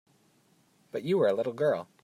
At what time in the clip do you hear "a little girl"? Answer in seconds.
1.27-1.87